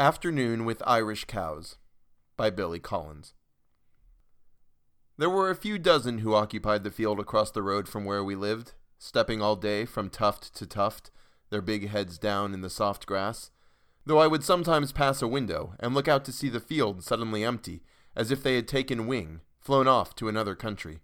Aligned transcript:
Afternoon 0.00 0.64
with 0.64 0.82
Irish 0.86 1.26
Cows 1.26 1.76
by 2.34 2.48
Billy 2.48 2.78
Collins. 2.78 3.34
There 5.18 5.28
were 5.28 5.50
a 5.50 5.54
few 5.54 5.78
dozen 5.78 6.20
who 6.20 6.32
occupied 6.32 6.84
the 6.84 6.90
field 6.90 7.20
across 7.20 7.50
the 7.50 7.62
road 7.62 7.86
from 7.86 8.06
where 8.06 8.24
we 8.24 8.34
lived, 8.34 8.72
stepping 8.96 9.42
all 9.42 9.56
day 9.56 9.84
from 9.84 10.08
tuft 10.08 10.54
to 10.54 10.66
tuft, 10.66 11.10
their 11.50 11.60
big 11.60 11.90
heads 11.90 12.16
down 12.16 12.54
in 12.54 12.62
the 12.62 12.70
soft 12.70 13.04
grass, 13.04 13.50
though 14.06 14.16
I 14.16 14.26
would 14.26 14.42
sometimes 14.42 14.90
pass 14.90 15.20
a 15.20 15.28
window 15.28 15.74
and 15.78 15.94
look 15.94 16.08
out 16.08 16.24
to 16.24 16.32
see 16.32 16.48
the 16.48 16.60
field 16.60 17.04
suddenly 17.04 17.44
empty, 17.44 17.82
as 18.16 18.30
if 18.30 18.42
they 18.42 18.54
had 18.54 18.66
taken 18.66 19.06
wing, 19.06 19.42
flown 19.60 19.86
off 19.86 20.14
to 20.14 20.30
another 20.30 20.54
country. 20.54 21.00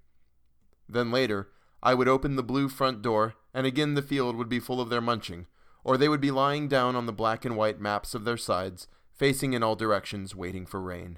Then 0.88 1.10
later, 1.10 1.50
I 1.82 1.92
would 1.92 2.08
open 2.08 2.36
the 2.36 2.42
blue 2.42 2.70
front 2.70 3.02
door, 3.02 3.34
and 3.52 3.66
again 3.66 3.92
the 3.92 4.00
field 4.00 4.36
would 4.36 4.48
be 4.48 4.58
full 4.58 4.80
of 4.80 4.88
their 4.88 5.02
munching, 5.02 5.48
or 5.86 5.96
they 5.96 6.08
would 6.08 6.20
be 6.20 6.32
lying 6.32 6.66
down 6.66 6.96
on 6.96 7.06
the 7.06 7.12
black 7.12 7.44
and 7.44 7.56
white 7.56 7.80
maps 7.80 8.12
of 8.12 8.24
their 8.24 8.36
sides, 8.36 8.88
facing 9.14 9.52
in 9.52 9.62
all 9.62 9.76
directions, 9.76 10.34
waiting 10.34 10.66
for 10.66 10.80
rain. 10.80 11.16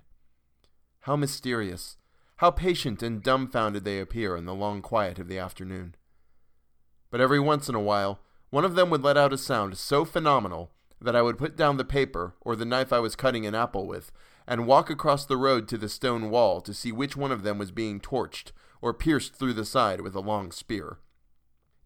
How 1.01 1.17
mysterious, 1.17 1.97
how 2.37 2.51
patient 2.51 3.03
and 3.03 3.23
dumbfounded 3.23 3.85
they 3.85 3.99
appear 3.99 4.37
in 4.37 4.45
the 4.45 4.55
long 4.55 4.83
quiet 4.83 5.19
of 5.19 5.27
the 5.27 5.39
afternoon. 5.39 5.95
But 7.11 7.23
every 7.23 7.41
once 7.41 7.71
in 7.71 7.75
a 7.75 7.81
while, 7.81 8.21
one 8.51 8.67
of 8.67 8.75
them 8.75 8.91
would 8.91 9.03
let 9.03 9.17
out 9.17 9.33
a 9.33 9.39
sound 9.39 9.79
so 9.79 10.05
phenomenal 10.05 10.71
that 11.01 11.17
I 11.17 11.23
would 11.23 11.39
put 11.39 11.57
down 11.57 11.79
the 11.79 11.85
paper 11.85 12.35
or 12.43 12.55
the 12.55 12.67
knife 12.67 12.93
I 12.93 12.99
was 12.99 13.17
cutting 13.17 13.47
an 13.47 13.55
apple 13.55 13.87
with 13.87 14.13
and 14.47 14.67
walk 14.67 14.91
across 14.91 15.25
the 15.25 15.39
road 15.39 15.67
to 15.69 15.79
the 15.79 15.89
stone 15.89 16.29
wall 16.29 16.61
to 16.61 16.75
see 16.75 16.93
which 16.93 17.17
one 17.17 17.33
of 17.33 17.43
them 17.43 17.57
was 17.57 17.71
being 17.71 18.01
torched 18.01 18.53
or 18.83 18.93
pierced 18.93 19.35
through 19.35 19.55
the 19.55 19.65
side 19.65 20.03
with 20.03 20.15
a 20.15 20.21
long 20.21 20.53
spear. 20.53 20.99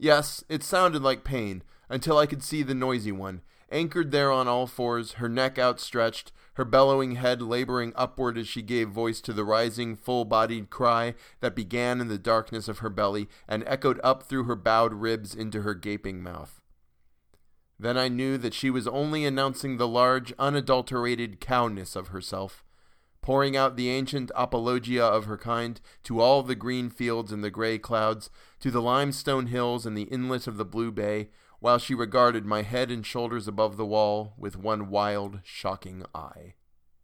Yes, 0.00 0.42
it 0.48 0.64
sounded 0.64 1.00
like 1.00 1.22
pain, 1.22 1.62
until 1.92 2.16
I 2.16 2.24
could 2.24 2.42
see 2.42 2.62
the 2.62 2.74
noisy 2.74 3.12
one, 3.12 3.42
anchored 3.70 4.12
there 4.12 4.32
on 4.32 4.48
all 4.48 4.66
fours, 4.66 5.12
her 5.12 5.28
neck 5.28 5.58
outstretched, 5.58 6.32
her 6.54 6.64
bellowing 6.64 7.16
head 7.16 7.42
laboring 7.42 7.92
upward 7.94 8.38
as 8.38 8.48
she 8.48 8.62
gave 8.62 8.88
voice 8.88 9.20
to 9.20 9.34
the 9.34 9.44
rising, 9.44 9.94
full 9.94 10.24
bodied 10.24 10.70
cry 10.70 11.14
that 11.40 11.54
began 11.54 12.00
in 12.00 12.08
the 12.08 12.16
darkness 12.16 12.66
of 12.66 12.78
her 12.78 12.88
belly 12.88 13.28
and 13.46 13.62
echoed 13.66 14.00
up 14.02 14.22
through 14.22 14.44
her 14.44 14.56
bowed 14.56 14.94
ribs 14.94 15.34
into 15.34 15.60
her 15.60 15.74
gaping 15.74 16.22
mouth. 16.22 16.62
Then 17.78 17.98
I 17.98 18.08
knew 18.08 18.38
that 18.38 18.54
she 18.54 18.70
was 18.70 18.88
only 18.88 19.26
announcing 19.26 19.76
the 19.76 19.88
large, 19.88 20.32
unadulterated 20.38 21.40
cowness 21.40 21.94
of 21.94 22.08
herself, 22.08 22.64
pouring 23.20 23.54
out 23.54 23.76
the 23.76 23.90
ancient 23.90 24.30
apologia 24.34 25.04
of 25.04 25.26
her 25.26 25.36
kind 25.36 25.78
to 26.04 26.20
all 26.20 26.42
the 26.42 26.54
green 26.54 26.88
fields 26.88 27.32
and 27.32 27.44
the 27.44 27.50
gray 27.50 27.76
clouds, 27.76 28.30
to 28.60 28.70
the 28.70 28.80
limestone 28.80 29.48
hills 29.48 29.84
and 29.84 29.94
the 29.94 30.04
inlet 30.04 30.46
of 30.46 30.56
the 30.56 30.64
blue 30.64 30.90
bay, 30.90 31.28
while 31.62 31.78
she 31.78 31.94
regarded 31.94 32.44
my 32.44 32.62
head 32.62 32.90
and 32.90 33.06
shoulders 33.06 33.46
above 33.46 33.76
the 33.76 33.86
wall 33.86 34.34
with 34.36 34.56
one 34.56 34.90
wild, 34.90 35.38
shocking 35.44 36.04
eye. 36.12 36.54